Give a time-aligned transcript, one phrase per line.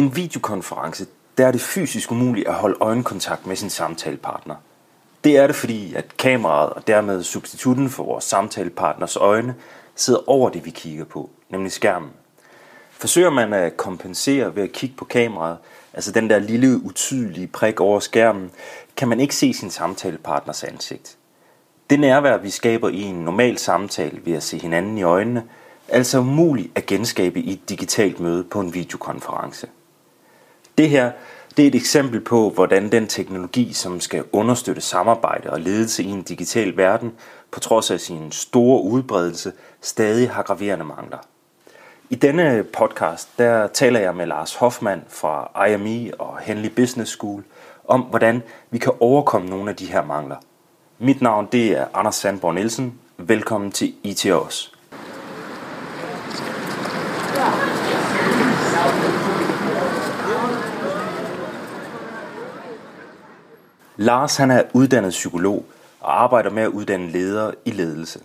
[0.00, 1.06] en videokonference,
[1.38, 4.54] der er det fysisk umuligt at holde øjenkontakt med sin samtalepartner.
[5.24, 9.54] Det er det, fordi at kameraet og dermed substitutten for vores samtalepartners øjne
[9.94, 12.10] sidder over det, vi kigger på, nemlig skærmen.
[12.90, 15.58] Forsøger man at kompensere ved at kigge på kameraet,
[15.94, 18.50] altså den der lille utydelige prik over skærmen,
[18.96, 21.16] kan man ikke se sin samtalepartners ansigt.
[21.90, 25.42] Det nærvær, vi skaber i en normal samtale ved at se hinanden i øjnene,
[25.88, 29.66] er altså umuligt at genskabe i et digitalt møde på en videokonference.
[30.80, 31.10] Det her
[31.56, 36.06] det er et eksempel på, hvordan den teknologi, som skal understøtte samarbejde og ledelse i
[36.06, 37.12] en digital verden,
[37.50, 41.18] på trods af sin store udbredelse, stadig har graverende mangler.
[42.10, 47.44] I denne podcast der taler jeg med Lars Hoffmann fra IME og Henley Business School
[47.88, 50.36] om, hvordan vi kan overkomme nogle af de her mangler.
[50.98, 52.94] Mit navn det er Anders Sandborg Nielsen.
[53.16, 54.79] Velkommen til ITOS.
[64.00, 65.64] Lars han er uddannet psykolog
[66.00, 68.20] og arbejder med at uddanne ledere i ledelse.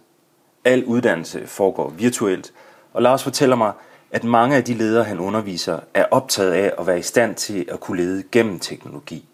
[0.65, 2.53] Al uddannelse foregår virtuelt,
[2.93, 3.71] og Lars fortæller mig,
[4.11, 7.65] at mange af de ledere, han underviser, er optaget af at være i stand til
[7.71, 9.25] at kunne lede gennem teknologi.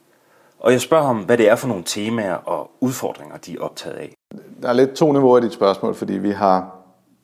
[0.60, 3.96] Og jeg spørger ham, hvad det er for nogle temaer og udfordringer, de er optaget
[3.96, 4.16] af.
[4.62, 6.76] Der er lidt to niveauer i dit spørgsmål, fordi vi har,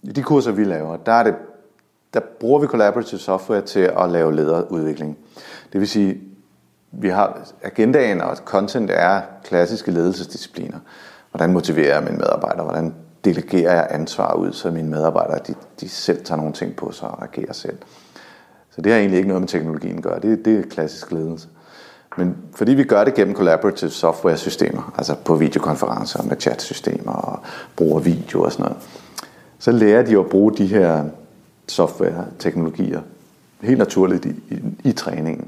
[0.03, 1.35] i de kurser, vi laver, der, er det,
[2.13, 5.17] der bruger vi collaborative software til at lave lederudvikling.
[5.73, 6.21] Det vil sige,
[6.91, 10.79] vi har agendaen og content er klassiske ledelsesdiscipliner.
[11.31, 12.63] Hvordan motiverer jeg mine medarbejdere?
[12.63, 12.93] Hvordan
[13.25, 17.07] delegerer jeg ansvar ud, så mine medarbejdere de, de selv tager nogle ting på sig
[17.07, 17.77] og agerer selv.
[18.75, 20.19] Så det har egentlig ikke noget med teknologien at gøre.
[20.19, 21.47] Det, det er klassisk ledelse.
[22.17, 27.39] Men fordi vi gør det gennem collaborative software systemer, altså på videokonferencer med chatsystemer og
[27.75, 28.77] bruger video og sådan noget,
[29.59, 31.05] så lærer de at bruge de her
[31.67, 33.01] software-teknologier
[33.61, 35.47] helt naturligt i, i, i træningen.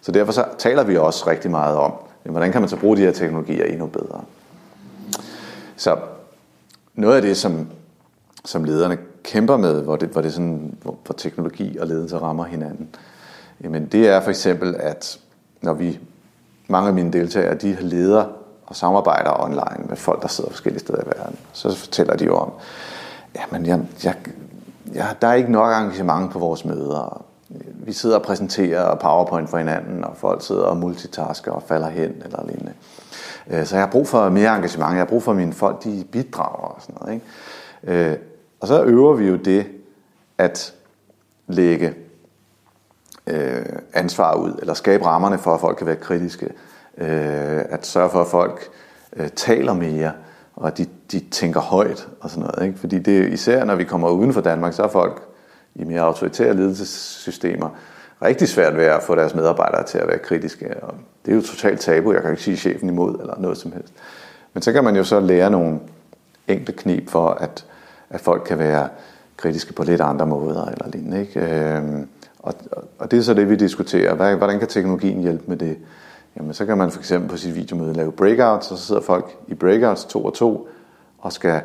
[0.00, 1.92] Så derfor så taler vi også rigtig meget om,
[2.24, 4.20] hvordan kan man så bruge de her teknologier endnu bedre.
[5.76, 5.96] Så
[6.94, 7.68] noget af det, som,
[8.44, 12.44] som lederne kæmper med, hvor, det, hvor, det sådan, hvor, hvor teknologi og ledelse rammer
[12.44, 12.88] hinanden,
[13.62, 15.18] jamen det er for eksempel, at
[15.60, 15.98] når vi,
[16.68, 18.24] mange af mine deltagere, de leder
[18.66, 22.36] og samarbejder online med folk, der sidder forskellige steder i verden, så fortæller de jo
[22.36, 22.52] om,
[23.36, 24.14] jamen jeg, jeg,
[24.94, 27.24] jeg, der er ikke nok engagement på vores møder,
[27.74, 32.12] vi sidder og præsenterer PowerPoint for hinanden, og folk sidder og multitasker og falder hen
[32.24, 32.72] eller lignende.
[33.50, 34.90] Øh, så jeg har brug for mere engagement.
[34.90, 37.14] Jeg har brug for, at mine folk de bidrager og sådan noget.
[37.14, 38.10] Ikke?
[38.10, 38.16] Øh,
[38.60, 39.66] og så øver vi jo det
[40.38, 40.74] at
[41.48, 41.94] lægge
[43.26, 46.48] øh, ansvar ud, eller skabe rammerne for, at folk kan være kritiske.
[46.96, 48.68] At sørge for, at folk
[49.36, 50.12] taler mere,
[50.56, 52.66] og at de, de tænker højt og sådan noget.
[52.66, 52.78] Ikke?
[52.78, 55.29] Fordi det især når vi kommer uden for Danmark, så er folk
[55.74, 57.70] i mere autoritære ledelsessystemer
[58.22, 60.82] rigtig svært ved at få deres medarbejdere til at være kritiske.
[60.82, 60.94] Og
[61.26, 63.92] det er jo totalt tabu, jeg kan ikke sige chefen imod eller noget som helst.
[64.54, 65.80] Men så kan man jo så lære nogle
[66.48, 67.66] enkle knep for, at,
[68.10, 68.88] at folk kan være
[69.36, 71.20] kritiske på lidt andre måder eller lignende.
[71.20, 71.40] Ikke?
[71.40, 72.08] Øhm,
[72.38, 72.54] og,
[72.98, 74.36] og det er så det, vi diskuterer.
[74.36, 75.78] Hvordan kan teknologien hjælpe med det?
[76.36, 79.36] Jamen, så kan man for eksempel på sit videomøde lave breakouts, og så sidder folk
[79.48, 80.68] i breakouts to og to,
[81.18, 81.60] og skal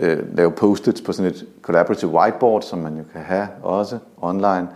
[0.00, 4.68] øh, lave post-its på sådan et collaborative whiteboard, som man jo kan have også online.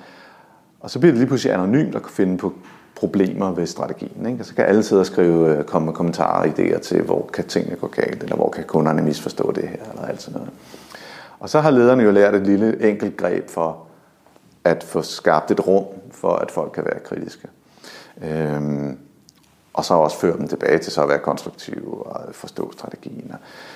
[0.81, 2.53] Og så bliver det lige pludselig anonymt at kunne finde på
[2.95, 4.27] problemer ved strategien.
[4.27, 4.41] Ikke?
[4.41, 7.31] Og så kan alle sidde og skrive, øh, komme med kommentarer og idéer til, hvor
[7.33, 10.55] kan tingene gå galt, eller hvor kan kunderne misforstå det her, eller alt sådan noget.
[11.41, 13.87] Og så har lederne jo lært et lille enkelt greb for
[14.65, 17.49] at få skabt et rum for, at folk kan være kritiske.
[18.25, 18.99] Øhm,
[19.75, 23.33] og så også føre dem tilbage til så at være konstruktive og forstå strategien.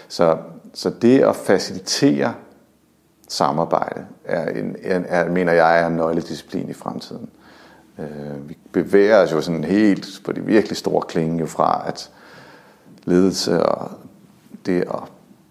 [0.08, 0.36] Så,
[0.74, 2.34] så det at facilitere
[3.28, 7.30] samarbejde er, en, er, mener jeg er en nøgledisciplin i fremtiden.
[7.98, 12.10] Øh, vi bevæger os jo sådan helt på de virkelig store klinge jo fra, at
[13.04, 13.90] ledelse og
[14.66, 15.02] det at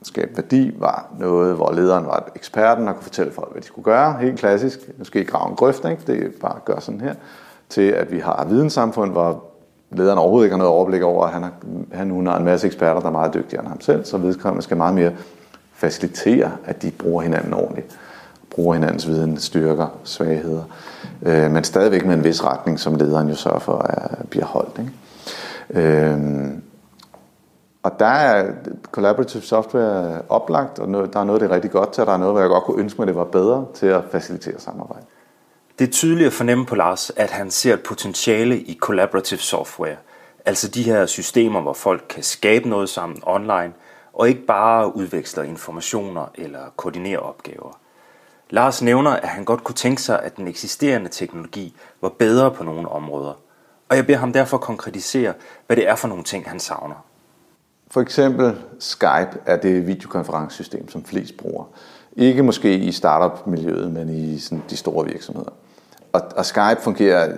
[0.04, 3.84] skabe værdi var noget, hvor lederen var eksperten og kunne fortælle folk, hvad de skulle
[3.84, 4.18] gøre.
[4.20, 4.80] Helt klassisk.
[4.98, 6.02] Nu skal I grave en grøft, ikke?
[6.08, 7.16] det er bare at gøre sådan her.
[7.70, 9.44] Til at vi har et videnssamfund, hvor
[9.92, 11.52] lederen overhovedet ikke har noget overblik over, at han, har,
[11.94, 14.64] han hun har en masse eksperter, der er meget dygtigere end ham selv, så vedkommende
[14.64, 15.12] skal meget mere
[15.74, 18.00] facilitere, at de bruger hinanden ordentligt.
[18.50, 20.64] Bruger hinandens viden, styrker, svagheder.
[21.22, 24.80] Øh, men stadigvæk med en vis retning, som lederen jo sørger for, at bliver holdt.
[24.80, 24.92] Ikke?
[25.88, 26.50] Øh,
[27.84, 28.52] og der er
[28.92, 32.14] collaborative software oplagt, og noget, der er noget, det er rigtig godt til, og der
[32.14, 35.06] er noget, hvor jeg godt kunne ønske mig, det var bedre til at facilitere samarbejde.
[35.80, 39.96] Det er tydeligt at fornemme på Lars, at han ser et potentiale i collaborative software,
[40.46, 43.74] altså de her systemer, hvor folk kan skabe noget sammen online,
[44.14, 47.80] og ikke bare udveksler informationer eller koordinere opgaver.
[48.50, 52.64] Lars nævner, at han godt kunne tænke sig, at den eksisterende teknologi var bedre på
[52.64, 53.34] nogle områder.
[53.90, 55.34] Og jeg beder ham derfor konkretisere,
[55.68, 57.06] hvad det er for nogle ting, han savner.
[57.92, 61.66] For eksempel Skype er det videokonferencesystem, som flest bruger.
[62.16, 65.52] Ikke måske i startup-miljøet, men i sådan de store virksomheder.
[66.18, 67.34] Og, og Skype fungerer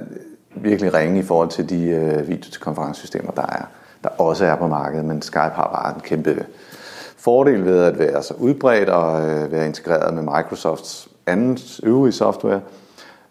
[0.55, 3.65] virkelig ringe i forhold til de øh, videokonferencesystemer, der er,
[4.03, 6.45] der også er på markedet, men Skype har bare en kæmpe
[7.17, 12.61] fordel ved at være så udbredt og øh, være integreret med Microsofts anden øvrige software.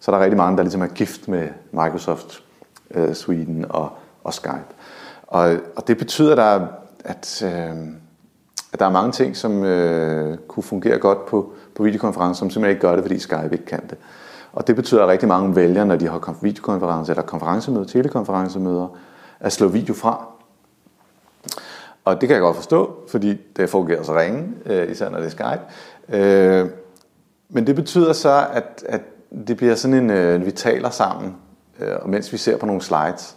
[0.00, 2.42] Så der er rigtig mange, der ligesom er gift med Microsoft
[2.90, 3.90] øh, Sweden og,
[4.24, 4.74] og Skype.
[5.26, 6.66] Og, og det betyder, der,
[7.04, 7.76] at, øh,
[8.72, 12.76] at der er mange ting, som øh, kunne fungere godt på, på videokonferencer, som simpelthen
[12.76, 13.98] ikke gør det, fordi Skype ikke kan det.
[14.52, 18.88] Og det betyder, at rigtig mange vælger, når de har videokonferencer eller konferencemøder, telekonferencemøder,
[19.40, 20.26] at slå video fra.
[22.04, 25.26] Og det kan jeg godt forstå, fordi det fungerer så ringe, øh, især når det
[25.26, 26.18] er Skype.
[26.18, 26.68] Øh,
[27.48, 29.00] men det betyder så, at, at
[29.46, 31.36] det bliver sådan en, øh, vi taler sammen,
[31.80, 33.36] øh, mens vi ser på nogle slides.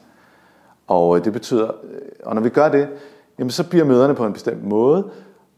[0.88, 2.88] Og øh, det betyder, øh, og når vi gør det,
[3.40, 5.10] jamen så bliver møderne på en bestemt måde,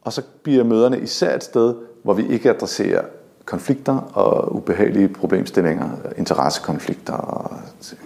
[0.01, 3.03] og så bliver møderne især et sted, hvor vi ikke adresserer
[3.45, 7.57] konflikter og ubehagelige problemstillinger, interessekonflikter og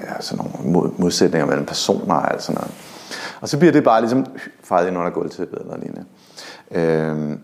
[0.03, 2.71] ja, sådan nogle modsætninger mellem personer og alt sådan noget.
[3.41, 4.25] Og så bliver det bare ligesom
[4.63, 6.05] fejret ind under gulvtæppet eller lignende.
[6.71, 7.39] Øhm,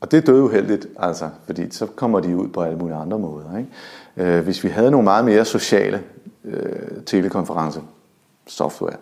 [0.00, 3.18] og det er døde uheldigt, altså, fordi så kommer de ud på alle mulige andre
[3.18, 3.58] måder.
[3.58, 4.36] Ikke?
[4.36, 6.02] Øh, hvis vi havde nogle meget mere sociale
[6.44, 7.80] øh, telekonference
[8.46, 8.96] software,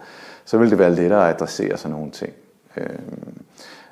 [0.44, 2.32] så ville det være lettere at adressere sådan nogle ting.
[2.76, 2.86] Øh,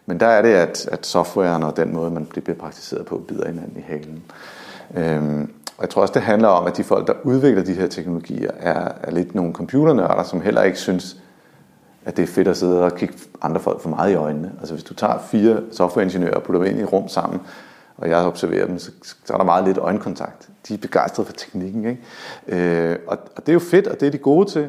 [0.09, 3.47] men der er det, at, at softwaren og den måde, man bliver praktiseret på, bider
[3.47, 4.23] hinanden i halen.
[4.97, 7.87] Øhm, og jeg tror også, det handler om, at de folk, der udvikler de her
[7.87, 11.17] teknologier, er, er lidt nogle computernørder, som heller ikke synes,
[12.05, 14.53] at det er fedt at sidde og kigge andre folk for meget i øjnene.
[14.59, 17.41] Altså hvis du tager fire softwareingeniører og putter dem ind i et rum sammen,
[17.97, 18.91] og jeg observerer dem, så,
[19.25, 20.49] så er der meget lidt øjenkontakt.
[20.69, 21.85] De er begejstrede for teknikken.
[21.85, 22.91] Ikke?
[22.91, 24.69] Øh, og, og det er jo fedt, og det er de gode til.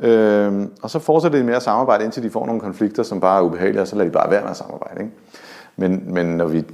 [0.00, 3.38] Øh, og så fortsætter de med at samarbejde, indtil de får nogle konflikter, som bare
[3.38, 5.00] er ubehagelige, og så lader de bare være med at samarbejde.
[5.00, 5.12] Ikke?
[5.76, 6.64] Men, men når vi,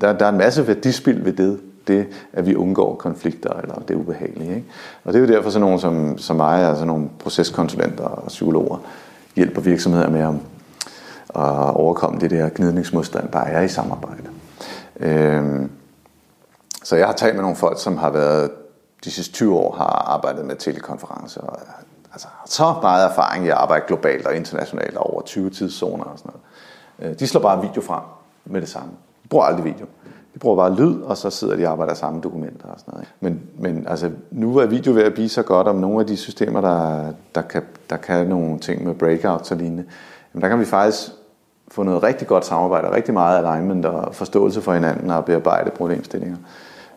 [0.00, 3.94] der, der er en masse værdispil ved det, det, at vi undgår konflikter eller det
[3.94, 4.54] ubehagelige.
[4.54, 4.66] Ikke?
[5.04, 8.78] Og det er jo derfor sådan nogle som, som mig, altså nogle proceskonsulenter og psykologer,
[9.36, 10.34] hjælper virksomheder med at,
[11.34, 14.22] at overkomme det der gnidningsmodstand, der er i samarbejde.
[15.00, 15.70] Øhm,
[16.84, 18.50] så jeg har talt med nogle folk, som har været
[19.04, 21.58] de sidste 20 år har arbejdet med telekonferencer og
[22.12, 26.32] altså, så meget erfaring i at arbejde globalt og internationalt over 20 tidszoner og sådan
[26.98, 27.12] noget.
[27.12, 28.02] Øh, de slår bare video frem
[28.44, 28.90] med det samme.
[29.22, 29.86] De bruger aldrig video.
[30.34, 33.08] De bruger bare lyd, og så sidder de og arbejder samme dokumenter og sådan noget.
[33.20, 36.16] Men, men altså, nu er video ved at blive så godt om nogle af de
[36.16, 39.84] systemer, der, der, kan, der kan nogle ting med breakouts og lignende.
[40.34, 41.10] Jamen, der kan vi faktisk
[41.68, 46.36] få noget rigtig godt samarbejde, rigtig meget alignment og forståelse for hinanden og bearbejde problemstillinger,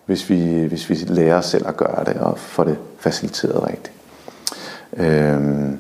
[0.05, 3.91] hvis vi, hvis vi lærer os selv at gøre det og få det faciliteret rigtigt.
[4.97, 5.79] Øhm,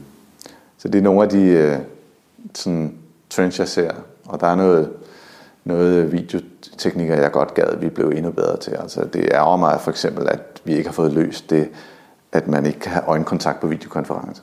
[0.77, 1.77] så det er nogle af de øh,
[2.55, 2.97] sådan,
[3.29, 3.91] trends, jeg ser,
[4.25, 4.91] og der er noget,
[5.63, 8.71] noget videoteknikker, jeg godt gad, vi blev endnu bedre til.
[8.71, 11.69] Altså, det ærger mig for eksempel, at vi ikke har fået løst det,
[12.31, 14.41] at man ikke kan have øjenkontakt på videokonference.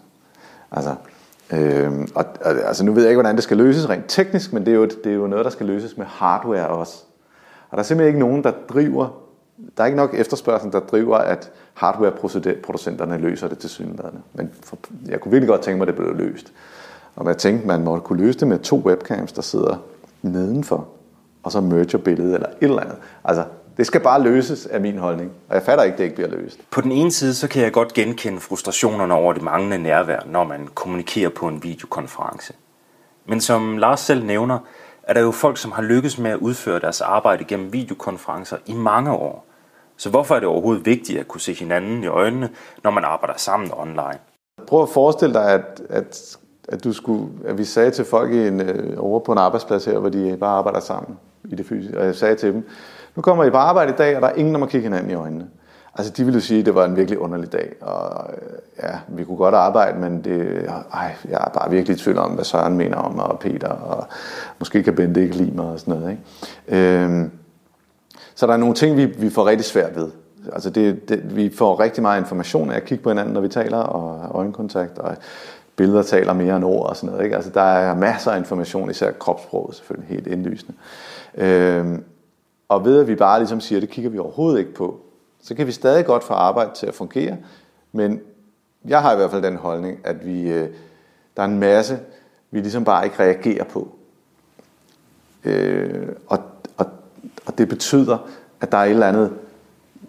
[0.73, 0.95] Altså,
[1.53, 4.67] øhm, og, og, altså nu ved jeg ikke, hvordan det skal løses rent teknisk, men
[4.67, 7.03] det er, jo, det er jo noget, der skal løses med hardware også.
[7.71, 9.23] Og der er simpelthen ikke nogen, der driver,
[9.77, 14.19] der er ikke nok efterspørgsel, der driver, at hardwareproducenterne løser det til synligheden.
[14.33, 16.53] Men for, jeg kunne virkelig godt tænke mig, at det blev løst.
[17.17, 19.77] Og jeg tænkte, man måtte kunne løse det med to webcams, der sidder
[20.23, 20.89] nedenfor
[21.43, 22.97] og så merger billedet eller et eller andet.
[23.25, 23.45] Altså,
[23.77, 26.61] det skal bare løses af min holdning, og jeg fatter ikke, det ikke bliver løst.
[26.71, 30.45] På den ene side, så kan jeg godt genkende frustrationerne over det manglende nærvær, når
[30.45, 32.55] man kommunikerer på en videokonference.
[33.27, 34.59] Men som Lars selv nævner,
[35.03, 38.73] er der jo folk, som har lykkes med at udføre deres arbejde gennem videokonferencer i
[38.73, 39.47] mange år.
[39.97, 42.51] Så hvorfor er det overhovedet vigtigt at kunne se hinanden i øjnene,
[42.85, 44.19] når man arbejder sammen online?
[44.67, 46.37] Prøv at forestille dig, at, at,
[46.69, 49.85] at, du skulle, at vi sagde til folk i en, øh, over på en arbejdsplads
[49.85, 51.99] her, hvor de bare arbejder sammen i det fysiske.
[51.99, 52.69] Og jeg sagde til dem,
[53.17, 55.11] nu kommer I på arbejde i dag, og der er ingen, der må kigge hinanden
[55.11, 55.49] i øjnene.
[55.95, 58.99] Altså, de ville jo sige, at det var en virkelig underlig dag, og øh, ja,
[59.09, 62.45] vi kunne godt arbejde, men det, ej, jeg er bare virkelig i tvivl om, hvad
[62.45, 64.07] Søren mener om mig, og Peter, og
[64.59, 67.03] måske kan Bente ikke lide mig, og sådan noget, ikke?
[67.03, 67.31] Øhm,
[68.35, 70.11] så der er nogle ting, vi, vi får rigtig svært ved.
[70.53, 73.49] Altså, det, det, vi får rigtig meget information af at kigge på hinanden, når vi
[73.49, 75.17] taler, og øjenkontakt, og
[75.77, 77.37] billeder taler mere end ord og sådan noget, ikke?
[77.37, 80.73] Altså, der er masser af information, især kropssproget selvfølgelig, helt indlysende.
[81.35, 82.05] Øhm,
[82.69, 85.01] og ved at vi bare ligesom siger, det kigger vi overhovedet ikke på,
[85.43, 87.37] så kan vi stadig godt få arbejde til at fungere,
[87.93, 88.21] men
[88.85, 90.69] jeg har i hvert fald den holdning, at vi, øh,
[91.37, 91.99] der er en masse,
[92.51, 93.95] vi ligesom bare ikke reagerer på.
[95.45, 96.39] Øh, og,
[96.77, 96.87] og,
[97.47, 98.19] og det betyder,
[98.61, 99.33] at der er et eller andet,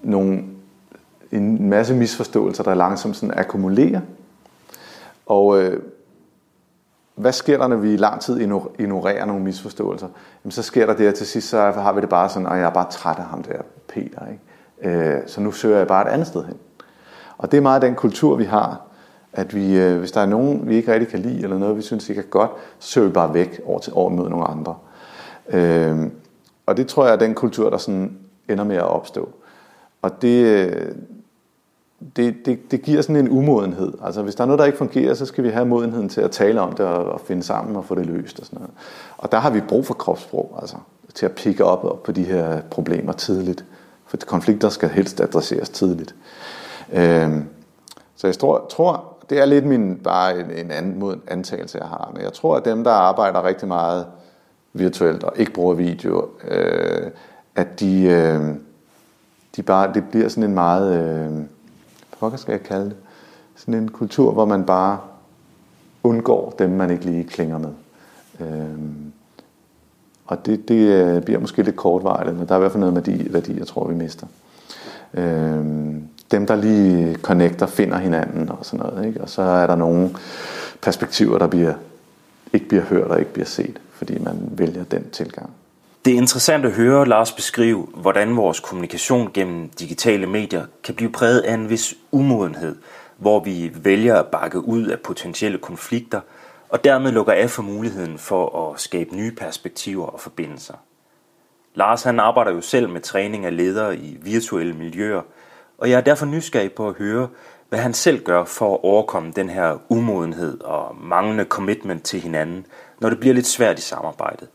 [0.01, 0.43] nogle,
[1.31, 4.01] en masse misforståelser, der langsomt sådan akkumulerer.
[5.25, 5.83] Og øh,
[7.15, 8.39] hvad sker der, når vi i lang tid
[8.79, 10.07] ignorerer nogle misforståelser?
[10.43, 12.57] Jamen, så sker der det, at til sidst så har vi det bare sådan, at
[12.57, 14.27] jeg er bare træt af ham der, Peter.
[14.27, 14.41] Ikke?
[14.83, 16.57] Øh, så nu søger jeg bare et andet sted hen.
[17.37, 18.81] Og det er meget den kultur, vi har,
[19.33, 21.81] at vi, øh, hvis der er nogen, vi ikke rigtig kan lide, eller noget, vi
[21.81, 24.75] synes ikke er godt, så søger vi bare væk over, til, over mod nogle andre.
[25.49, 25.97] Øh,
[26.65, 28.17] og det tror jeg er den kultur, der sådan
[28.49, 29.29] ender med at opstå.
[30.01, 30.95] Og det, øh,
[32.15, 33.93] det, det, det giver sådan en umodenhed.
[34.03, 36.31] Altså hvis der er noget, der ikke fungerer, så skal vi have modenheden til at
[36.31, 38.73] tale om det og, og finde sammen og få det løst og sådan noget.
[39.17, 40.75] Og der har vi brug for kropssprog, altså
[41.13, 43.65] til at pikke op på de her problemer tidligt.
[44.13, 46.15] For konflikter skal helst adresseres tidligt.
[46.93, 47.45] Øhm,
[48.15, 51.87] så jeg tror, tror, det er lidt min bare en, en anden mod antagelse, jeg
[51.87, 52.11] har.
[52.13, 54.05] Men jeg tror, at dem, der arbejder rigtig meget
[54.73, 57.11] virtuelt og ikke bruger video, øh,
[57.55, 58.55] at de, øh,
[59.55, 60.99] de bare, det bliver sådan en meget...
[60.99, 62.95] Øh, hvad skal jeg kalde det?
[63.55, 64.99] Sådan en kultur, hvor man bare
[66.03, 67.71] undgår dem, man ikke lige klinger med.
[68.39, 69.13] Øhm,
[70.25, 72.95] og det, det øh, bliver måske lidt kortvarigt, men der er i hvert fald noget
[72.95, 74.27] værdi, værdi jeg tror, vi mister.
[75.13, 79.07] Øhm, dem, der lige connecter, finder hinanden og sådan noget.
[79.07, 79.21] Ikke?
[79.21, 80.09] Og så er der nogle
[80.81, 81.73] perspektiver, der bliver,
[82.53, 85.49] ikke bliver hørt og ikke bliver set, fordi man vælger den tilgang.
[86.05, 91.11] Det er interessant at høre Lars beskrive, hvordan vores kommunikation gennem digitale medier kan blive
[91.11, 92.75] præget af en vis umodenhed,
[93.17, 96.19] hvor vi vælger at bakke ud af potentielle konflikter,
[96.73, 100.73] og dermed lukker af for muligheden for at skabe nye perspektiver og forbindelser.
[101.75, 105.21] Lars han arbejder jo selv med træning af ledere i virtuelle miljøer,
[105.77, 107.27] og jeg er derfor nysgerrig på at høre,
[107.69, 112.65] hvad han selv gør for at overkomme den her umodenhed og manglende commitment til hinanden,
[112.99, 114.47] når det bliver lidt svært i samarbejdet.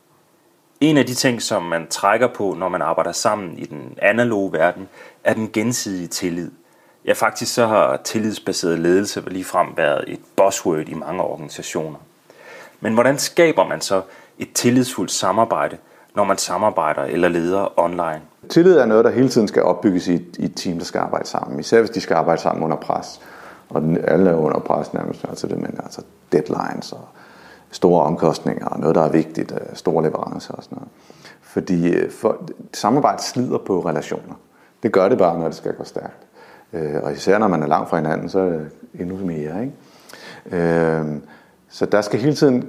[0.80, 4.52] En af de ting, som man trækker på, når man arbejder sammen i den analoge
[4.52, 4.88] verden,
[5.24, 6.50] er den gensidige tillid.
[7.08, 11.98] Ja, faktisk så har tillidsbaseret ledelse lige frem været et buzzword i mange organisationer.
[12.80, 14.02] Men hvordan skaber man så
[14.38, 15.76] et tillidsfuldt samarbejde,
[16.14, 18.20] når man samarbejder eller leder online?
[18.48, 20.98] Tillid er noget, der hele tiden skal opbygges i et, i et team, der skal
[20.98, 21.60] arbejde sammen.
[21.60, 23.20] Især hvis de skal arbejde sammen under pres.
[23.68, 27.08] Og alle er under pres nærmest, altså det, men altså deadlines og
[27.70, 30.90] store omkostninger, og noget, der er vigtigt, øh, store leverancer og sådan noget.
[31.42, 34.34] Fordi øh, for, samarbejde slider på relationer.
[34.82, 36.27] Det gør det bare, når det skal gå stærkt.
[36.72, 38.70] Øh, og især når man er langt fra hinanden, så er det
[39.00, 39.62] endnu mere.
[39.62, 40.96] Ikke?
[40.96, 41.22] Øhm,
[41.68, 42.68] så der skal hele tiden,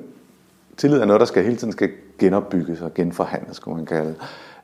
[0.78, 1.90] tillid er noget, der skal hele tiden skal
[2.20, 4.16] genopbygges og genforhandles, skulle man kalde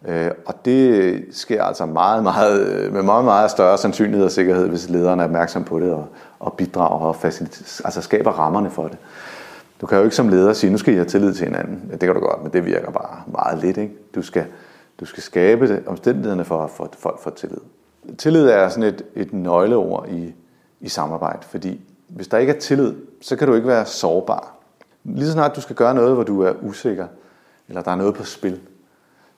[0.07, 4.89] øh, Og det sker altså meget, meget, med meget, meget større sandsynlighed og sikkerhed, hvis
[4.89, 6.07] lederen er opmærksom på det og,
[6.39, 7.15] og bidrager og
[7.85, 8.97] altså skaber rammerne for det.
[9.81, 11.81] Du kan jo ikke som leder sige, nu skal I have tillid til hinanden.
[11.87, 13.77] Ja, det kan du godt, men det virker bare meget lidt.
[13.77, 13.93] Ikke?
[14.15, 14.45] Du, skal,
[14.99, 17.57] du skal skabe det, omstændighederne for at folk får tillid.
[18.17, 20.33] Tillid er sådan et, et nøgleord i,
[20.81, 24.55] i samarbejde, fordi hvis der ikke er tillid, så kan du ikke være sårbar.
[25.03, 27.07] Lige så snart du skal gøre noget, hvor du er usikker,
[27.67, 28.59] eller der er noget på spil,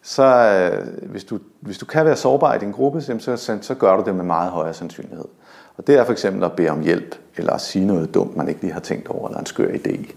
[0.02, 3.96] så øh, hvis, du, hvis du kan være sårbar i din gruppe, så, så gør
[3.96, 5.26] du det med meget højere sandsynlighed.
[5.78, 8.50] Og det er for eksempel at bede om hjælp, eller at sige noget dumt, man
[8.50, 10.12] ikke lige har tænkt over, eller en skør idé.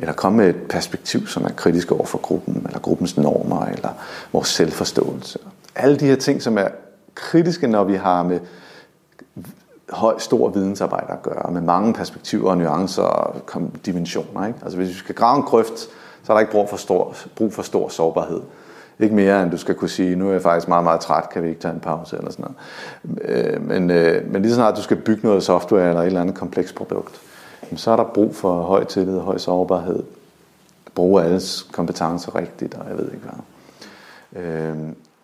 [0.00, 3.88] Eller komme med et perspektiv, som er kritisk over for gruppen, eller gruppens normer, eller
[4.32, 5.38] vores selvforståelse.
[5.74, 6.68] Alle de her ting, som er
[7.18, 8.40] kritiske, når vi har med
[9.90, 13.34] høj, stor vidensarbejde at gøre, med mange perspektiver og nuancer og
[13.86, 14.46] dimensioner.
[14.46, 14.58] Ikke?
[14.62, 15.78] Altså hvis vi skal grave en krøft,
[16.22, 18.40] så er der ikke brug for stor, brug for stor sårbarhed.
[19.00, 21.42] Ikke mere, end du skal kunne sige, nu er jeg faktisk meget, meget træt, kan
[21.42, 22.44] vi ikke tage en pause eller sådan
[23.04, 23.18] noget.
[23.22, 26.20] Øh, men, øh, men lige så snart du skal bygge noget software eller et eller
[26.20, 27.20] andet komplekst produkt,
[27.76, 30.02] så er der brug for høj tillid og høj sårbarhed.
[30.94, 33.26] Bruge alles kompetencer rigtigt, og jeg ved ikke
[34.32, 34.42] hvad.
[34.42, 34.76] Øh,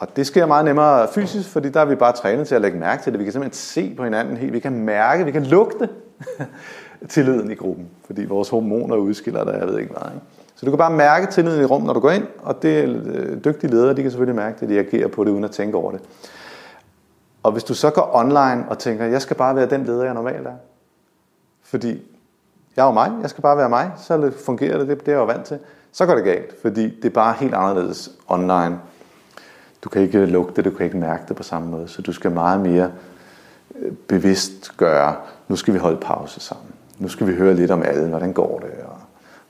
[0.04, 2.78] og det sker meget nemmere fysisk, fordi der er vi bare trænet til at lægge
[2.78, 3.18] mærke til det.
[3.18, 4.52] Vi kan simpelthen se på hinanden helt.
[4.52, 5.88] Vi kan mærke, vi kan lugte
[7.08, 10.11] tilliden i gruppen, fordi vores hormoner udskiller det, jeg ved ikke hvad.
[10.14, 10.26] Ikke?
[10.54, 13.44] Så du kan bare mærke tilliden i rummet, når du går ind, og det øh,
[13.44, 15.90] dygtige ledere, de kan selvfølgelig mærke det, de agerer på det, uden at tænke over
[15.92, 16.00] det.
[17.42, 20.14] Og hvis du så går online og tænker, jeg skal bare være den leder, jeg
[20.14, 20.54] normalt er,
[21.62, 22.02] fordi
[22.76, 25.12] jeg er jo mig, jeg skal bare være mig, så fungerer det, det, det er
[25.12, 25.58] jeg jo vant til,
[25.92, 28.78] så går det galt, fordi det er bare helt anderledes online.
[29.84, 32.12] Du kan ikke lugte det, du kan ikke mærke det på samme måde, så du
[32.12, 32.90] skal meget mere
[33.78, 35.16] øh, bevidst gøre,
[35.48, 36.68] nu skal vi holde pause sammen.
[36.98, 38.98] Nu skal vi høre lidt om alle, hvordan går det, og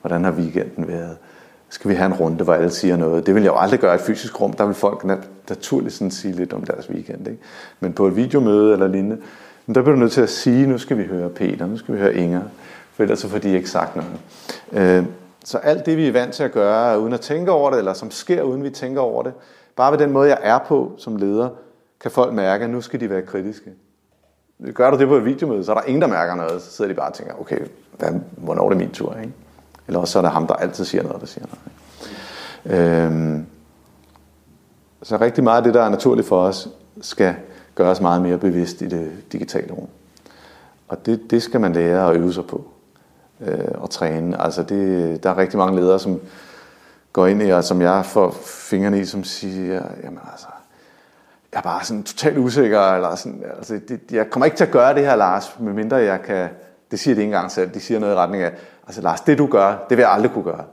[0.05, 1.17] Hvordan har weekenden været?
[1.69, 3.25] Skal vi have en runde, hvor alle siger noget?
[3.25, 4.53] Det vil jeg jo aldrig gøre i et fysisk rum.
[4.53, 5.05] Der vil folk
[5.49, 7.27] naturligt sådan sige lidt om deres weekend.
[7.27, 7.41] Ikke?
[7.79, 9.17] Men på et videomøde eller lignende,
[9.67, 11.99] der bliver du nødt til at sige, nu skal vi høre Peter, nu skal vi
[11.99, 12.41] høre Inger,
[12.93, 14.99] for ellers så får de ikke sagt noget.
[14.99, 15.05] Øh,
[15.45, 17.93] så alt det, vi er vant til at gøre, uden at tænke over det, eller
[17.93, 19.33] som sker, uden vi tænker over det,
[19.75, 21.49] Bare ved den måde, jeg er på som leder,
[21.99, 23.71] kan folk mærke, at nu skal de være kritiske.
[24.73, 26.61] Gør du det på et videomøde, så er der ingen, der mærker noget.
[26.61, 27.59] Så sidder de bare og tænker, okay,
[27.97, 29.17] hvad, hvornår er det min tur?
[29.17, 29.33] Ikke?
[29.87, 31.59] Eller også så er det ham, der altid siger noget, der siger noget.
[32.65, 33.05] Ikke?
[33.05, 33.45] Øhm,
[35.03, 36.69] så rigtig meget af det, der er naturligt for os,
[37.01, 37.35] skal
[37.75, 39.87] gøres meget mere bevidst i det digitale rum.
[40.87, 42.65] Og det, det skal man lære at øve sig på
[43.41, 44.41] øh, og træne.
[44.41, 46.19] Altså det, der er rigtig mange ledere, som
[47.15, 50.47] går ind i, og som jeg får fingrene i, som siger, jamen altså,
[51.51, 54.71] jeg er bare sådan totalt usikker, eller sådan, altså, det, jeg kommer ikke til at
[54.71, 56.49] gøre det her, Lars, medmindre jeg kan,
[56.91, 58.51] det siger de ikke engang selv, de siger noget i retning af,
[58.87, 60.63] altså Lars, det du gør, det vil jeg aldrig kunne gøre.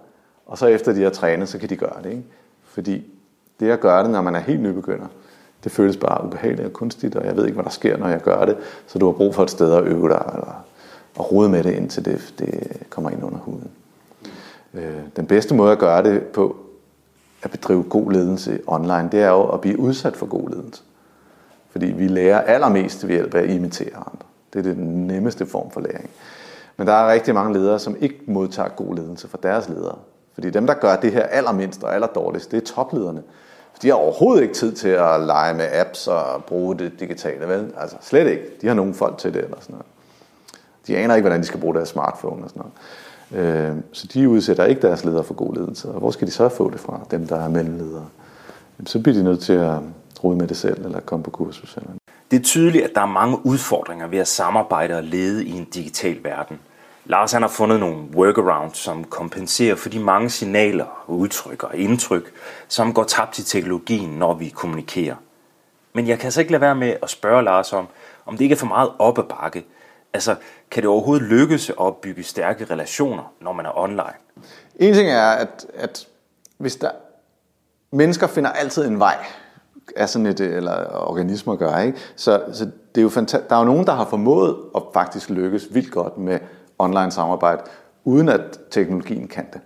[0.47, 2.25] Og så efter de har trænet, så kan de gøre det, ikke?
[2.65, 3.05] Fordi
[3.61, 5.07] det at gøre det, når man er helt nybegynder,
[5.65, 8.21] det føles bare ubehageligt og kunstigt, og jeg ved ikke, hvad der sker, når jeg
[8.21, 8.57] gør det,
[8.87, 10.65] så du har brug for et sted at øve dig, eller
[11.17, 13.71] at rode med det, indtil det, det kommer ind under huden.
[14.75, 16.57] Øh, den bedste måde at gøre det på,
[17.43, 20.83] at bedrive god ledelse online, det er jo at blive udsat for god ledelse.
[21.71, 24.27] Fordi vi lærer allermest ved hjælp af at imitere andre.
[24.53, 26.11] Det er den nemmeste form for læring.
[26.77, 29.99] Men der er rigtig mange ledere, som ikke modtager god ledelse fra deres ledere.
[30.35, 33.23] Fordi dem, der gør det her allermindst og allerdårligst, det er toplederne.
[33.73, 37.49] For de har overhovedet ikke tid til at lege med apps og bruge det digitale,
[37.49, 37.73] vel?
[37.77, 38.45] Altså slet ikke.
[38.61, 39.87] De har nogen folk til det eller sådan noget.
[40.87, 42.73] De aner ikke, hvordan de skal bruge deres smartphone og sådan noget.
[43.35, 45.89] Øh, så de udsætter ikke deres ledere for god ledelse.
[45.89, 48.07] Og hvor skal de så få det fra, dem der er mellemledere?
[48.87, 49.79] Så bliver de nødt til at
[50.25, 51.77] rode med det selv, eller komme på kursus.
[51.77, 51.91] Eller...
[52.31, 55.65] Det er tydeligt, at der er mange udfordringer ved at samarbejde og lede i en
[55.65, 56.59] digital verden.
[57.05, 62.33] Lars han har fundet nogle workarounds, som kompenserer for de mange signaler, udtryk og indtryk,
[62.69, 65.15] som går tabt i teknologien, når vi kommunikerer.
[65.93, 67.87] Men jeg kan altså ikke lade være med at spørge Lars om,
[68.27, 69.65] om det ikke er for meget op ad bakke.
[70.15, 70.37] Altså,
[70.71, 74.15] kan det overhovedet lykkes at opbygge stærke relationer, når man er online?
[74.77, 76.07] En ting er, at, at
[76.59, 76.91] hvis der
[77.91, 79.17] mennesker finder altid en vej,
[79.97, 81.99] er sådan et, øh, eller organismer gør, ikke?
[82.17, 85.31] Så, så det er jo fanta- Der er jo nogen, der har formået at faktisk
[85.31, 86.39] lykkes vildt godt med
[86.79, 87.63] online samarbejde,
[88.05, 89.61] uden at teknologien kan det.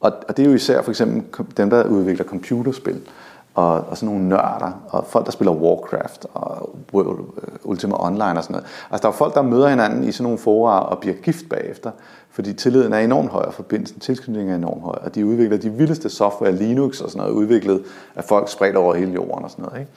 [0.00, 3.08] Og, og det er jo især for eksempel dem, der udvikler computerspil,
[3.56, 8.38] og, og sådan nogle nørder, og folk, der spiller Warcraft og World, øh, Ultima Online
[8.38, 8.66] og sådan noget.
[8.90, 11.90] Altså der er folk, der møder hinanden i sådan nogle fora og bliver gift bagefter,
[12.30, 15.70] fordi tilliden er enormt høj, og forbindelsen, tilknytningen er enormt høj, og de udvikler de
[15.70, 17.82] vildeste software, Linux og sådan noget, udviklet
[18.16, 19.80] af folk spredt over hele jorden og sådan noget.
[19.80, 19.92] Ikke?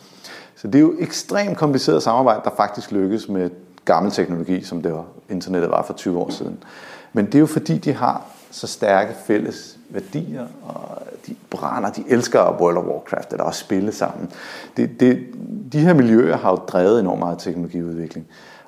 [0.56, 3.50] Så det er jo ekstremt kompliceret samarbejde, der faktisk lykkes med
[3.86, 6.64] gammel teknologi, som det var, internettet var for 20 år siden.
[7.14, 12.04] Men det er jo fordi, de har så stærke fælles værdier, og de brænder, de
[12.08, 14.32] elsker World of Warcraft, eller også spille sammen.
[14.78, 15.26] Det, det,
[15.74, 18.28] de her miljøer har jo drevet enormt meget teknologiudvikling.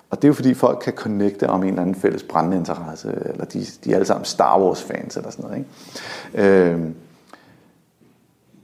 [0.10, 3.08] Og det er jo fordi folk kan connecte om en eller anden fælles brændende interesse,
[3.26, 5.58] eller de, de er alle sammen Star Wars fans eller sådan noget.
[5.58, 6.72] Ikke?
[6.72, 6.96] Øhm,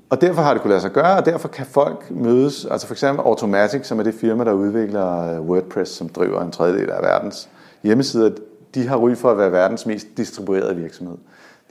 [0.10, 2.94] og derfor har det kunne lade sig gøre, og derfor kan folk mødes, altså for
[2.94, 7.50] eksempel Automatic, som er det firma, der udvikler WordPress, som driver en tredjedel af verdens
[7.84, 8.30] hjemmesider,
[8.78, 11.18] de har ry for at være verdens mest distribuerede virksomhed.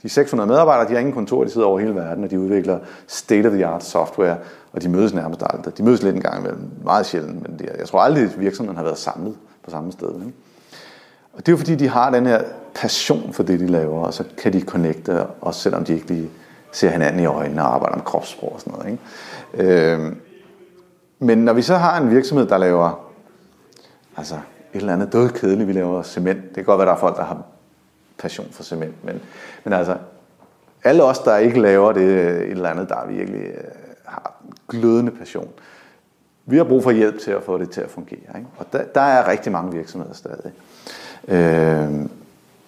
[0.03, 2.79] De 600 medarbejdere, de har ingen kontor, de sidder over hele verden, og de udvikler
[3.07, 4.37] state-of-the-art software,
[4.73, 5.77] og de mødes nærmest aldrig.
[5.77, 8.83] De mødes lidt en gang imellem, meget sjældent, men jeg tror aldrig, at virksomheden har
[8.83, 10.07] været samlet på samme sted.
[10.07, 10.33] Ikke?
[11.33, 12.41] Og det er jo fordi, de har den her
[12.75, 16.29] passion for det, de laver, og så kan de connecte, også selvom de ikke lige
[16.71, 18.91] ser hinanden i øjnene og arbejder med kropssprog og sådan noget.
[18.91, 19.73] Ikke?
[19.73, 20.15] Øh,
[21.19, 23.11] men når vi så har en virksomhed, der laver
[24.17, 24.35] altså
[24.73, 26.43] et eller andet død kedeligt, vi laver cement.
[26.43, 27.43] Det kan godt være, der er folk, der har
[28.17, 29.21] passion for cement, men,
[29.63, 29.97] men altså,
[30.83, 33.63] alle os, der ikke laver det øh, et eller andet, der virkelig øh,
[34.05, 34.33] har
[34.69, 35.49] glødende passion,
[36.45, 38.37] vi har brug for hjælp til at få det til at fungere.
[38.37, 38.47] Ikke?
[38.57, 40.51] Og der, der er rigtig mange virksomheder stadig.
[41.27, 42.09] Øh,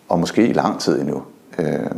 [0.10, 1.24] og måske i lang tid endnu.
[1.60, 1.92] Øh,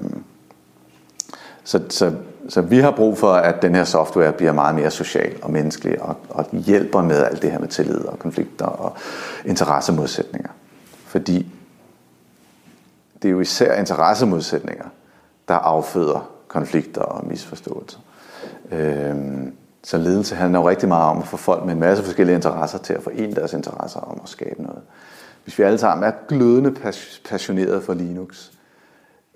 [1.64, 2.16] så, så,
[2.49, 6.01] så vi har brug for, at den her software bliver meget mere social og menneskelig,
[6.01, 8.97] og, og hjælper med alt det her med tillid og konflikter og
[9.45, 10.49] interessemodsætninger.
[11.06, 11.47] Fordi
[13.21, 14.86] det er jo især interessemodsætninger,
[15.47, 17.99] der afføder konflikter og misforståelser.
[18.71, 22.36] Øhm, så ledelse handler jo rigtig meget om at få folk med en masse forskellige
[22.36, 24.82] interesser til at forene deres interesser om at skabe noget.
[25.43, 26.75] Hvis vi alle sammen er glødende
[27.30, 28.51] passionerede for Linux,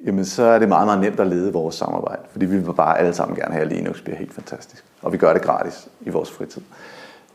[0.05, 2.99] jamen så er det meget, meget nemt at lede vores samarbejde, fordi vi vil bare
[2.99, 4.83] alle sammen gerne have, at Linux bliver helt fantastisk.
[5.01, 6.61] Og vi gør det gratis i vores fritid.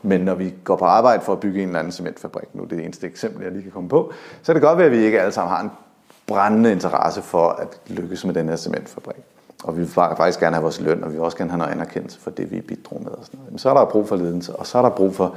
[0.01, 2.71] Men når vi går på arbejde for at bygge en eller anden cementfabrik, nu det
[2.71, 4.11] er det eneste eksempel, jeg lige kan komme på,
[4.43, 5.71] så er det godt ved, at vi ikke alle sammen har en
[6.27, 9.23] brændende interesse for at lykkes med den her cementfabrik.
[9.63, 11.71] Og vi vil faktisk gerne have vores løn, og vi vil også gerne have noget
[11.71, 13.11] anerkendelse for det, vi bidrog med.
[13.11, 13.51] Og sådan noget.
[13.51, 15.35] Men så er der brug for ledelse, og så er der brug for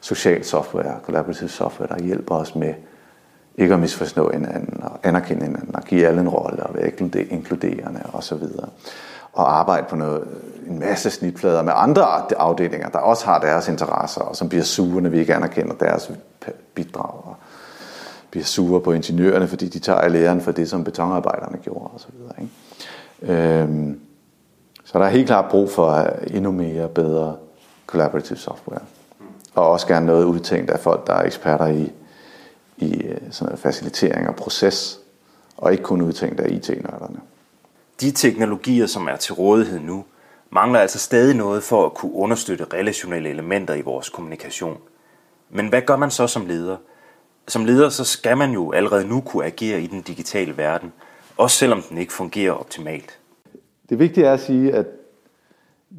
[0.00, 2.74] social software, collaborative software, der hjælper os med
[3.58, 6.90] ikke at misforstå hinanden, og anerkende hinanden, og give alle en rolle, og være
[7.30, 8.42] inkluderende osv.
[9.32, 10.24] Og arbejde på noget,
[10.66, 12.04] en masse snitflader med andre
[12.36, 16.10] afdelinger, der også har deres interesser, og som bliver sure, når vi ikke anerkender deres
[16.74, 17.36] bidrag, og
[18.30, 22.14] bliver sure på ingeniørerne, fordi de tager læren for det, som betonarbejderne gjorde osv.
[22.40, 23.32] Ikke?
[23.62, 24.00] Øhm,
[24.84, 27.36] så der er helt klart brug for øh, endnu mere bedre
[27.86, 28.80] collaborative software.
[29.54, 31.92] Og også gerne noget udtænkt af folk, der er eksperter i,
[32.78, 35.00] i øh, sådan noget facilitering og proces,
[35.56, 37.20] og ikke kun udtænkt af IT-nørderne.
[38.00, 40.04] De teknologier, som er til rådighed nu,
[40.50, 44.78] mangler altså stadig noget for at kunne understøtte relationelle elementer i vores kommunikation.
[45.50, 46.76] Men hvad gør man så som leder?
[47.48, 50.92] Som leder så skal man jo allerede nu kunne agere i den digitale verden,
[51.36, 53.18] også selvom den ikke fungerer optimalt.
[53.88, 54.86] Det vigtige er at sige, at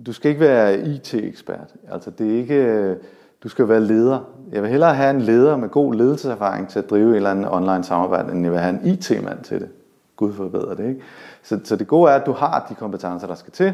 [0.06, 1.74] du skal ikke være IT-ekspert.
[1.92, 2.96] Altså det er ikke,
[3.44, 4.20] du skal være leder.
[4.52, 7.52] Jeg vil hellere have en leder med god ledelseserfaring til at drive et eller andet
[7.52, 9.70] online samarbejde, end jeg vil have en IT-mand til det.
[10.16, 11.02] Gud forbedre det, ikke?
[11.44, 13.74] Så, så det gode er, at du har de kompetencer, der skal til.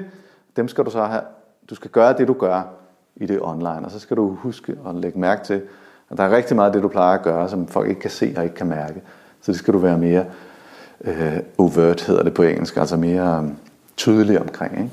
[0.55, 1.21] Dem skal du så have.
[1.69, 2.61] Du skal gøre det, du gør
[3.15, 5.61] i det online, og så skal du huske at lægge mærke til,
[6.09, 8.09] at der er rigtig meget af det, du plejer at gøre, som folk ikke kan
[8.09, 9.01] se og ikke kan mærke.
[9.41, 10.25] Så det skal du være mere
[11.01, 13.49] øh, overt, hedder det på engelsk, altså mere øh,
[13.97, 14.77] tydelig omkring.
[14.77, 14.91] Ikke?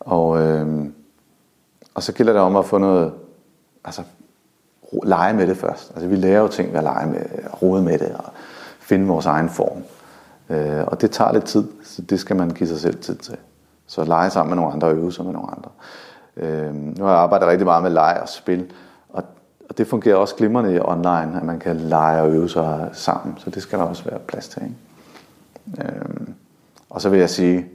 [0.00, 0.86] Og, øh,
[1.94, 3.12] og så gælder det om at få noget,
[3.84, 4.02] altså
[5.04, 5.90] lege med det først.
[5.90, 7.22] Altså vi lærer jo ting ved at lege med,
[7.62, 8.24] rode med det og
[8.80, 9.82] finde vores egen form.
[10.50, 13.36] Øh, og det tager lidt tid, så det skal man give sig selv tid til.
[13.86, 15.70] Så lege sammen med nogle andre og øve sig med nogle andre.
[16.36, 18.72] Øh, nu har jeg arbejdet rigtig meget med leg og spil,
[19.08, 19.24] og,
[19.68, 23.38] og det fungerer også glimrende i online, at man kan lege og øve sig sammen,
[23.38, 24.62] så det skal der også være plads til.
[24.62, 25.88] Ikke?
[25.88, 26.28] Øh,
[26.90, 27.66] og så vil jeg sige,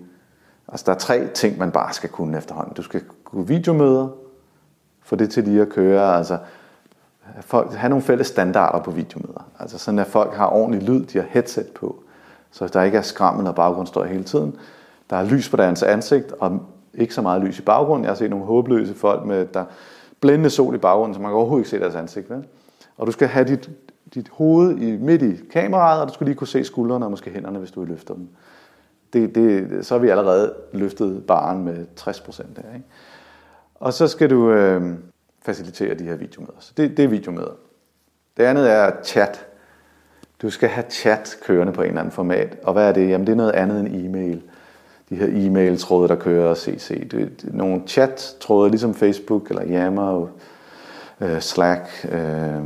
[0.67, 2.73] altså der er tre ting, man bare skal kunne efterhånden.
[2.73, 4.07] Du skal kunne videomøder,
[5.05, 6.37] få det til lige at køre, altså
[7.41, 9.49] folk, have nogle fælles standarder på videomøder.
[9.59, 12.03] Altså sådan, at folk har ordentlig lyd, de har headset på,
[12.51, 14.55] så der ikke er skrammel og baggrundsstøj hele tiden.
[15.09, 16.59] Der er lys på deres ansigt, og
[16.93, 18.03] ikke så meget lys i baggrunden.
[18.03, 19.65] Jeg har set nogle håbløse folk med der
[20.21, 22.29] blændende sol i baggrunden, så man kan overhovedet ikke se deres ansigt.
[22.29, 22.45] Vel?
[22.97, 23.69] Og du skal have dit,
[24.13, 27.29] dit hoved i, midt i kameraet, og du skal lige kunne se skuldrene og måske
[27.29, 28.27] hænderne, hvis du løfter dem.
[29.13, 32.73] Det, det, så har vi allerede løftet baren med 60 procent der.
[32.75, 32.85] Ikke?
[33.85, 34.93] Og så skal du øh,
[35.41, 36.59] facilitere de her videomøder.
[36.59, 37.51] Så det, det er videomøder.
[38.37, 39.45] Det andet er chat.
[40.41, 42.57] Du skal have chat kørende på en eller anden format.
[42.63, 43.09] Og hvad er det?
[43.09, 44.41] Jamen det er noget andet end e-mail.
[45.09, 47.09] De her e-mail-tråde, der kører og CC.
[47.09, 50.27] Det er nogle chat-tråde, ligesom Facebook eller Yammer,
[51.21, 52.61] øh, Slack, øh,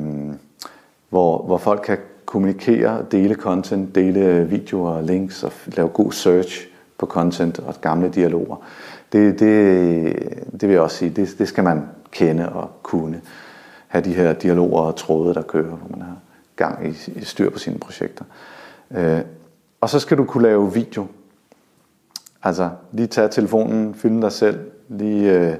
[1.09, 7.05] hvor, hvor folk kan kommunikere, dele content, dele videoer, links og lave god search på
[7.05, 8.55] content og gamle dialoger.
[9.11, 10.13] Det, det,
[10.51, 13.21] det vil jeg også sige, det, det skal man kende og kunne.
[13.87, 16.15] Have de her dialoger og tråde, der kører, hvor man har
[16.55, 18.25] gang i, i styr på sine projekter.
[18.91, 19.21] Øh,
[19.81, 21.07] og så skal du kunne lave video.
[22.43, 25.55] Altså lige tage telefonen, filme dig selv, lige øh,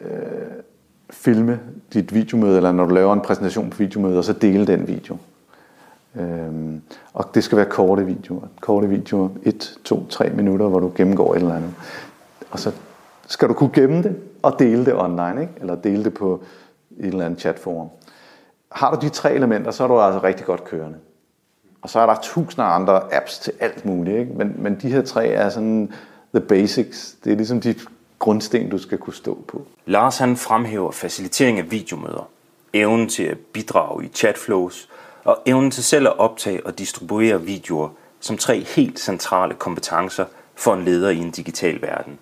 [0.00, 0.10] øh,
[1.10, 1.60] filme
[1.92, 5.16] dit videomøde, eller når du laver en præsentation på videomøde, og så dele den video.
[6.16, 8.46] Øhm, og det skal være korte videoer.
[8.60, 11.74] Korte videoer, 1, 2, 3 minutter, hvor du gennemgår et eller andet.
[12.50, 12.72] Og så
[13.26, 15.52] skal du kunne gemme det og dele det online, ikke?
[15.60, 16.42] eller dele det på
[16.98, 17.88] et eller andet chatforum.
[18.72, 20.98] Har du de tre elementer, så er du altså rigtig godt kørende.
[21.82, 24.32] Og så er der tusinder af andre apps til alt muligt, ikke?
[24.32, 25.92] Men, men de her tre er sådan
[26.34, 27.16] the basics.
[27.24, 27.74] Det er ligesom de
[28.18, 29.66] grundsten, du skal kunne stå på.
[29.86, 32.28] Lars han fremhæver facilitering af videomøder,
[32.72, 34.88] evnen til at bidrage i chatflows
[35.28, 37.88] og evnen til selv at optage og distribuere videoer
[38.20, 42.18] som tre helt centrale kompetencer for en leder i en digital verden.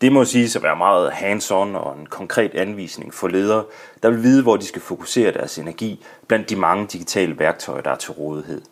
[0.00, 3.64] Det må siges at være meget hands-on og en konkret anvisning for ledere,
[4.02, 7.90] der vil vide, hvor de skal fokusere deres energi blandt de mange digitale værktøjer, der
[7.90, 8.62] er til rådighed.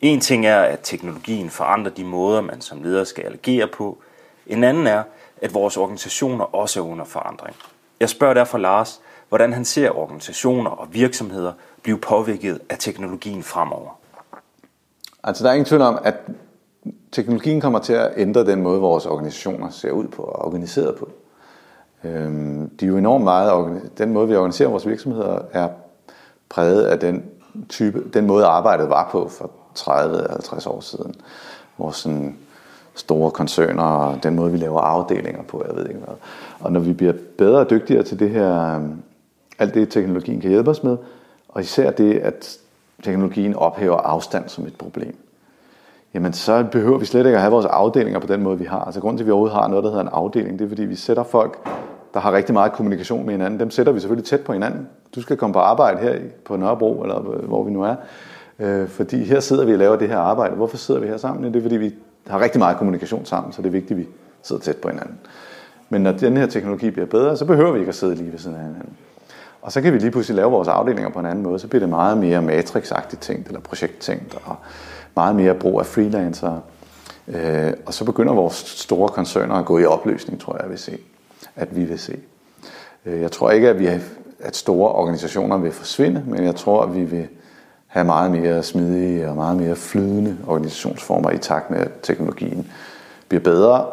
[0.00, 3.98] En ting er, at teknologien forandrer de måder, man som leder skal agere på.
[4.46, 5.02] En anden er,
[5.42, 7.56] at vores organisationer også er under forandring.
[8.00, 13.98] Jeg spørger derfor Lars, hvordan han ser organisationer og virksomheder blive påvirket af teknologien fremover.
[15.24, 16.14] Altså der er ingen tvivl om, at
[17.12, 21.08] teknologien kommer til at ændre den måde, vores organisationer ser ud på og organiseret på.
[22.04, 25.68] Øhm, de er jo enormt meget, den måde vi organiserer vores virksomheder er
[26.48, 27.24] præget af den
[27.68, 31.14] type, den måde arbejdet var på for 30-50 år siden.
[31.78, 32.36] Vores sådan
[32.94, 36.14] store koncerner og den måde, vi laver afdelinger på, jeg ved ikke hvad.
[36.60, 39.02] Og når vi bliver bedre og dygtigere til det her, øhm,
[39.58, 40.96] alt det teknologien kan hjælpe os med,
[41.48, 42.58] og især det, at
[43.02, 45.16] teknologien ophæver afstand som et problem,
[46.14, 48.80] jamen så behøver vi slet ikke at have vores afdelinger på den måde, vi har.
[48.80, 50.84] Altså grunden til, at vi overhovedet har noget, der hedder en afdeling, det er, fordi
[50.84, 51.68] vi sætter folk,
[52.14, 54.88] der har rigtig meget kommunikation med hinanden, dem sætter vi selvfølgelig tæt på hinanden.
[55.14, 57.94] Du skal komme på arbejde her på Nørrebro, eller hvor vi nu er,
[58.58, 60.54] øh, fordi her sidder vi og laver det her arbejde.
[60.54, 61.44] Hvorfor sidder vi her sammen?
[61.52, 61.94] Det er, fordi vi
[62.26, 64.08] har rigtig meget kommunikation sammen, så det er vigtigt, at vi
[64.42, 65.18] sidder tæt på hinanden.
[65.88, 68.38] Men når den her teknologi bliver bedre, så behøver vi ikke at sidde lige ved
[68.38, 68.92] siden af hinanden.
[69.68, 71.58] Og så kan vi lige pludselig lave vores afdelinger på en anden måde.
[71.58, 74.56] Så bliver det meget mere matrixagtigt tænkt, eller projekttænkt, og
[75.16, 76.60] meget mere brug af freelancere.
[77.28, 80.98] Øh, og så begynder vores store koncerner at gå i opløsning, tror jeg, vil se.
[81.56, 82.18] At vi vil se.
[83.06, 84.00] Øh, jeg tror ikke, at, vi har,
[84.40, 87.28] at store organisationer vil forsvinde, men jeg tror, at vi vil
[87.86, 92.70] have meget mere smidige og meget mere flydende organisationsformer i takt med, at teknologien
[93.28, 93.86] bliver bedre,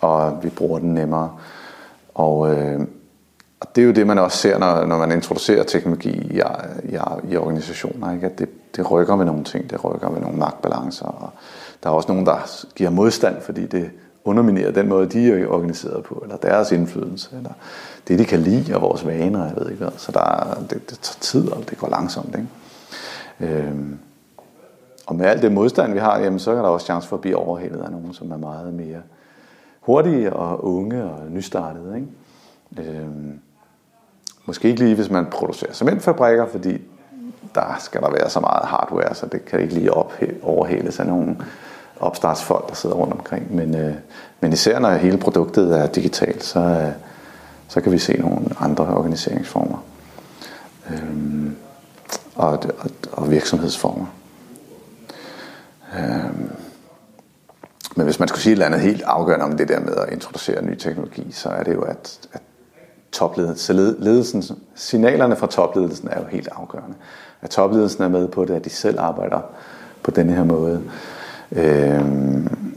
[0.00, 1.30] og vi bruger den nemmere.
[2.14, 2.80] Og, øh,
[3.60, 6.42] og det er jo det, man også ser, når, når man introducerer teknologi i,
[6.84, 6.98] i,
[7.30, 8.26] i organisationer, ikke?
[8.26, 11.30] at det, det rykker ved nogle ting, det rykker ved nogle magtbalancer, og
[11.82, 13.90] der er også nogen, der giver modstand, fordi det
[14.24, 17.50] underminerer den måde, de er organiseret på, eller deres indflydelse, eller
[18.08, 19.92] det, de kan lide, og vores vaner, jeg ved ikke hvad.
[19.96, 22.36] Så der er, det, det tager tid, og det går langsomt.
[22.36, 23.54] Ikke?
[23.54, 23.98] Øhm,
[25.06, 27.20] og med alt det modstand, vi har, jamen, så er der også chance for at
[27.20, 29.00] blive overhældet af nogen, som er meget mere
[29.80, 31.96] hurtige og unge og nystartede.
[31.96, 32.90] Ikke?
[32.90, 33.40] Øhm,
[34.50, 36.80] måske ikke lige, hvis man producerer cementfabrikker, fordi
[37.54, 41.06] der skal der være så meget hardware, så det kan ikke lige op, overhales af
[41.06, 41.36] nogle
[42.00, 43.54] opstartsfolk, der sidder rundt omkring.
[43.54, 43.94] Men, øh,
[44.40, 46.92] men især når hele produktet er digitalt, så, øh,
[47.68, 49.84] så kan vi se nogle andre organiseringsformer
[50.90, 51.56] øhm,
[52.34, 54.06] og, og, og virksomhedsformer.
[55.98, 56.50] Øhm,
[57.96, 60.12] men hvis man skulle sige et eller andet helt afgørende om det der med at
[60.12, 62.42] introducere ny teknologi, så er det jo, at, at
[63.12, 64.42] topledelsen, ledelsen,
[64.74, 66.94] signalerne fra topledelsen er jo helt afgørende.
[67.42, 69.40] At topledelsen er med på det, at de selv arbejder
[70.02, 70.82] på denne her måde.
[71.52, 72.76] Øhm,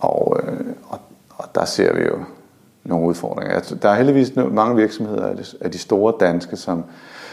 [0.00, 0.98] og, øh, og,
[1.30, 2.18] og der ser vi jo
[2.84, 3.54] nogle udfordringer.
[3.54, 6.84] Altså, der er heldigvis mange virksomheder af de store danske, som,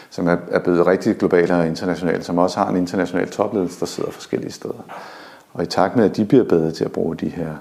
[0.10, 4.12] som er blevet rigtig globale og internationale, som også har en international topledelse, der sidder
[4.12, 4.84] forskellige steder.
[5.54, 7.52] Og i takt med, at de bliver bedre til at bruge de her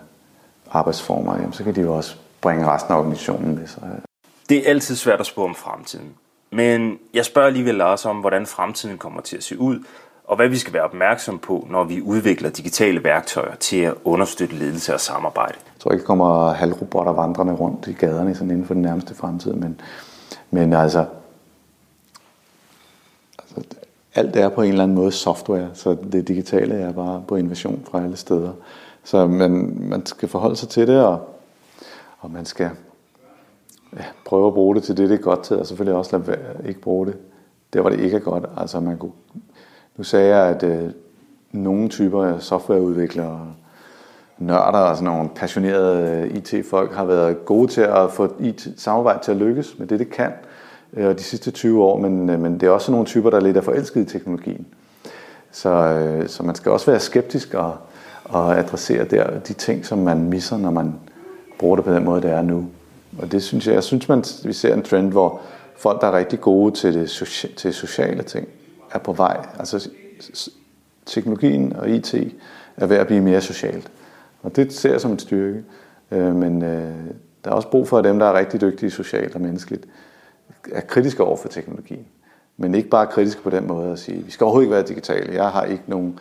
[0.70, 4.07] arbejdsformer, jamen, så kan de jo også bringe resten af organisationen med sig.
[4.48, 6.14] Det er altid svært at spå om fremtiden.
[6.50, 9.78] Men jeg spørger alligevel Lars om, hvordan fremtiden kommer til at se ud,
[10.24, 14.54] og hvad vi skal være opmærksom på, når vi udvikler digitale værktøjer til at understøtte
[14.54, 15.54] ledelse og samarbejde.
[15.54, 19.14] Jeg tror ikke, der kommer halvrobotter vandrende rundt i gaderne sådan inden for den nærmeste
[19.14, 19.80] fremtid, men,
[20.50, 21.06] men altså,
[23.38, 23.78] altså,
[24.14, 27.86] alt er på en eller anden måde software, så det digitale er bare på innovation
[27.90, 28.52] fra alle steder.
[29.04, 31.28] Så man, man skal forholde sig til det, og,
[32.20, 32.70] og man skal
[33.96, 36.28] ja, prøve at bruge det til det, det er godt til, og selvfølgelig også lade
[36.28, 37.16] være, ikke bruge det
[37.72, 38.44] der, hvor det ikke er godt.
[38.56, 39.12] Altså man kunne
[39.98, 40.90] nu sagde jeg, at øh,
[41.52, 43.54] nogle typer af softwareudviklere,
[44.38, 49.18] nørder og sådan nogle passionerede øh, IT-folk har været gode til at få IT samarbejde
[49.22, 50.32] til at lykkes med det, det kan
[50.92, 53.40] øh, de sidste 20 år, men, øh, men det er også nogle typer, der er
[53.40, 54.66] lidt er forelsket i teknologien.
[55.50, 57.76] Så, øh, så man skal også være skeptisk og,
[58.24, 60.94] og adressere der de ting, som man misser, når man
[61.58, 62.66] bruger det på den måde, det er nu.
[63.18, 65.40] Og det synes jeg, jeg synes, man, vi ser en trend, hvor
[65.76, 67.10] folk, der er rigtig gode til, det,
[67.56, 68.48] til sociale ting,
[68.90, 69.46] er på vej.
[69.58, 69.90] Altså
[71.06, 72.14] teknologien og IT
[72.76, 73.90] er ved at blive mere socialt.
[74.42, 75.64] Og det ser jeg som en styrke.
[76.10, 76.94] Øh, men øh,
[77.44, 79.86] der er også brug for, at dem, der er rigtig dygtige socialt og menneskeligt,
[80.72, 82.06] er kritiske over for teknologien.
[82.56, 85.34] Men ikke bare kritiske på den måde at sige, vi skal overhovedet ikke være digitale.
[85.34, 86.18] Jeg har ikke nogen,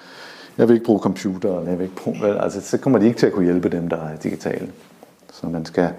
[0.58, 3.20] jeg vil ikke bruge computer, eller jeg vil ikke bruge, altså så kommer de ikke
[3.20, 4.72] til at kunne hjælpe dem, der er digitale.
[5.34, 5.90] Så man skal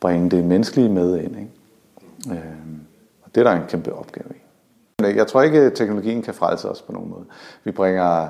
[0.00, 1.36] bringe det menneskelige med ind.
[1.36, 1.50] Ikke?
[2.30, 2.52] Øh,
[3.22, 4.36] og det er der en kæmpe opgave i.
[5.16, 7.24] Jeg tror ikke, at teknologien kan frelse os på nogen måde.
[7.64, 8.28] Vi bringer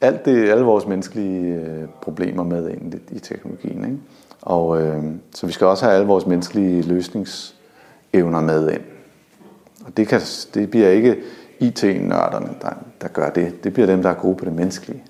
[0.00, 3.84] alt det, alle vores menneskelige øh, problemer med ind i teknologien.
[3.84, 3.98] Ikke?
[4.42, 8.82] Og, øh, så vi skal også have alle vores menneskelige løsningsevner med ind.
[9.86, 10.20] Og det, kan,
[10.54, 11.16] det bliver ikke
[11.58, 12.70] IT-nørderne, der,
[13.00, 13.64] der gør det.
[13.64, 15.02] Det bliver dem, der er gode på det menneskelige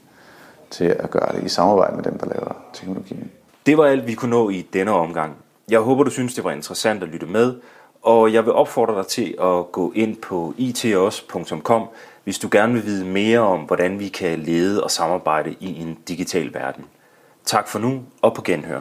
[0.71, 3.31] til at gøre det i samarbejde med dem, der laver teknologien.
[3.67, 5.37] Det var alt, vi kunne nå i denne omgang.
[5.70, 7.55] Jeg håber, du synes, det var interessant at lytte med,
[8.02, 11.88] og jeg vil opfordre dig til at gå ind på itos.com,
[12.24, 15.98] hvis du gerne vil vide mere om, hvordan vi kan lede og samarbejde i en
[16.09, 16.85] digital verden.
[17.44, 18.81] Tak for nu, og på genhør.